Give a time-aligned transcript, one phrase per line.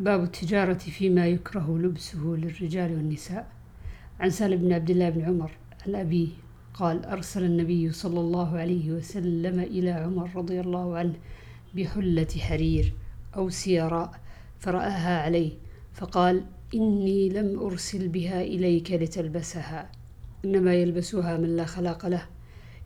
[0.00, 3.52] باب التجارة فيما يكره لبسه للرجال والنساء.
[4.20, 5.50] عن سالم بن عبد الله بن عمر
[5.86, 6.28] عن أبيه
[6.74, 11.14] قال أرسل النبي صلى الله عليه وسلم إلى عمر رضي الله عنه
[11.74, 12.92] بحلة حرير
[13.36, 14.20] أو سيراء
[14.58, 15.52] فرآها عليه
[15.92, 16.44] فقال
[16.74, 19.90] إني لم أرسل بها إليك لتلبسها
[20.44, 22.26] إنما يلبسها من لا خلاق له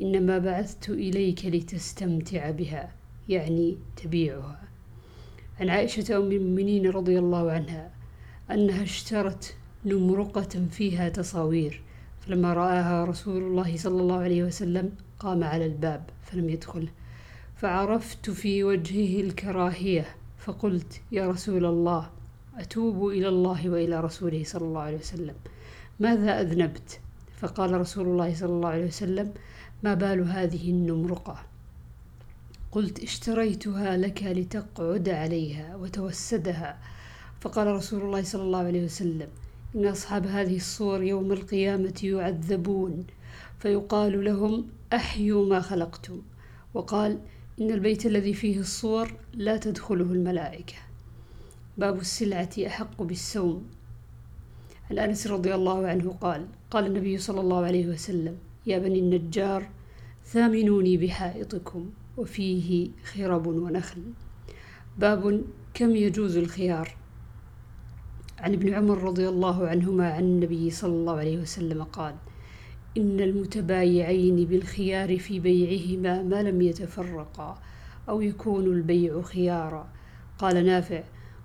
[0.00, 2.92] إنما بعثت إليك لتستمتع بها
[3.28, 4.67] يعني تبيعها.
[5.60, 7.90] عن عائشة أم المؤمنين رضي الله عنها
[8.50, 11.82] أنها اشترت نمرقة فيها تصاوير
[12.20, 16.88] فلما رآها رسول الله صلى الله عليه وسلم قام على الباب فلم يدخل
[17.56, 20.06] فعرفت في وجهه الكراهية
[20.38, 22.10] فقلت يا رسول الله
[22.58, 25.34] أتوب إلى الله وإلى رسوله صلى الله عليه وسلم
[26.00, 27.00] ماذا أذنبت؟
[27.40, 29.32] فقال رسول الله صلى الله عليه وسلم
[29.82, 31.36] ما بال هذه النمرقة
[32.72, 36.78] قلت اشتريتها لك لتقعد عليها وتوسدها.
[37.40, 39.28] فقال رسول الله صلى الله عليه وسلم
[39.76, 43.06] إن أصحاب هذه الصور يوم القيامة يعذبون.
[43.58, 46.22] فيقال لهم أحيوا ما خلقتم.
[46.74, 47.18] وقال
[47.60, 50.74] إن البيت الذي فيه الصور لا تدخله الملائكة.
[51.78, 53.66] باب السلعة أحق بالسوم.
[54.90, 59.68] عن أنس رضي الله عنه قال قال النبي صلى الله عليه وسلم يا بني النجار
[60.24, 61.90] ثامنوني بحائطكم.
[62.18, 64.02] وفيه خرب ونخل.
[64.98, 65.42] باب
[65.74, 66.96] كم يجوز الخيار؟
[68.38, 72.14] عن ابن عمر رضي الله عنهما عن النبي صلى الله عليه وسلم قال
[72.96, 77.58] إن المتبايعين بالخيار في بيعهما ما لم يتفرقا
[78.08, 79.88] أو يكون البيع خيارا.
[80.38, 81.02] قال نافع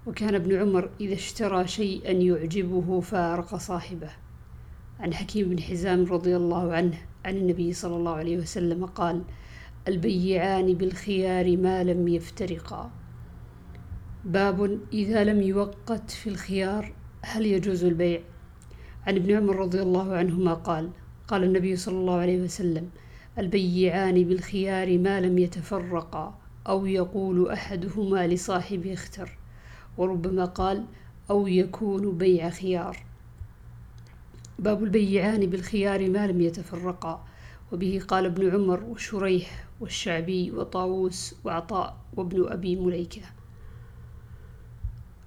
[0.07, 4.09] وكان ابن عمر إذا اشترى شيئا يعجبه فارق صاحبه.
[4.99, 9.21] عن حكيم بن حزام رضي الله عنه عن النبي صلى الله عليه وسلم قال
[9.87, 12.91] البيعان بالخيار ما لم يفترقا.
[14.25, 18.21] باب إذا لم يوقت في الخيار هل يجوز البيع؟
[19.07, 20.89] عن ابن عمر رضي الله عنهما قال
[21.27, 22.89] قال النبي صلى الله عليه وسلم
[23.37, 29.37] البيعان بالخيار ما لم يتفرقا أو يقول أحدهما لصاحبه اختر
[29.97, 30.85] وربما قال
[31.29, 32.97] أو يكون بيع خيار.
[34.59, 37.25] باب البيعان بالخيار ما لم يتفرقا
[37.71, 43.21] وبه قال ابن عمر وشريح والشعبي وطاووس وعطاء وابن أبي مليكة.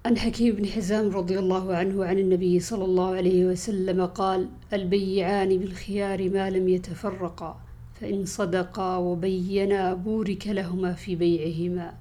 [0.05, 5.57] عن حكيم بن حزام رضي الله عنه عن النبي صلى الله عليه وسلم قال البيعان
[5.57, 7.59] بالخيار ما لم يتفرقا
[8.01, 11.93] فإن صدقا وبينا بورك لهما في بيعهما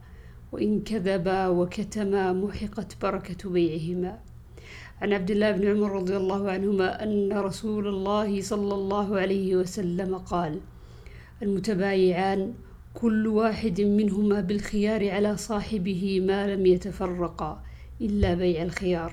[0.53, 4.19] وإن كذبا وكتما محقت بركة بيعهما.
[5.03, 10.19] عن عبد الله بن عمر رضي الله عنهما أن رسول الله صلى الله عليه وسلم
[10.19, 10.61] قال
[11.43, 12.55] المتبايعان
[12.95, 17.63] كل واحد منهما بالخيار على صاحبه ما لم يتفرقا
[18.01, 19.13] إلا بيع الخيار.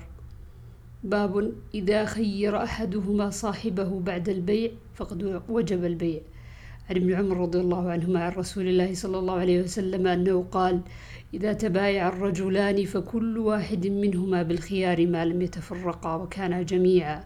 [1.04, 6.20] باب إذا خير أحدهما صاحبه بعد البيع فقد وجب البيع.
[6.90, 10.80] عن ابن عمر رضي الله عنهما عن رسول الله صلى الله عليه وسلم أنه قال
[11.34, 17.24] إذا تبايع الرجلان فكل واحد منهما بالخيار ما لم يتفرقا وكانا جميعا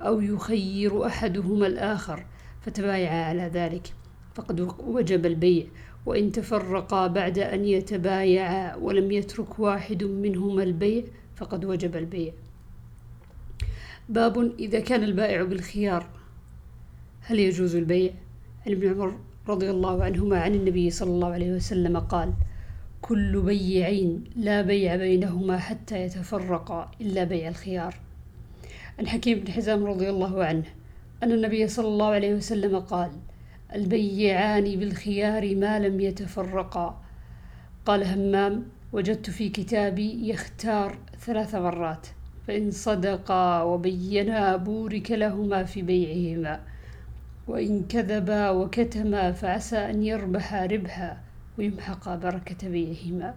[0.00, 2.26] أو يخير أحدهما الآخر
[2.60, 3.92] فتبايعا على ذلك
[4.34, 5.66] فقد وجب البيع
[6.06, 11.04] وإن تفرقا بعد أن يتبايعا ولم يترك واحد منهما البيع
[11.36, 12.32] فقد وجب البيع
[14.08, 16.06] باب إذا كان البائع بالخيار
[17.20, 18.12] هل يجوز البيع؟
[18.66, 22.32] عن ابن عمر رضي الله عنهما عن النبي صلى الله عليه وسلم قال
[23.02, 27.94] كل بيعين لا بيع بينهما حتى يتفرقا إلا بيع الخيار.
[28.98, 30.64] عن حكيم بن حزام رضي الله عنه
[31.22, 33.10] أن النبي صلى الله عليه وسلم قال
[33.74, 37.02] البيعان بالخيار ما لم يتفرقا.
[37.86, 42.06] قال همام وجدت في كتابي يختار ثلاث مرات
[42.46, 46.60] فإن صدقا وبينا بورك لهما في بيعهما.
[47.48, 51.16] وإن كذبا وكتما فعسى أن يربحا ربحا
[51.58, 53.34] ويمحق بركة بيعهما.